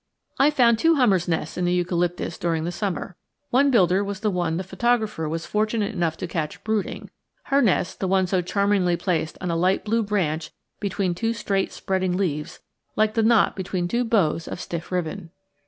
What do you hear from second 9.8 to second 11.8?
blue branch between two straight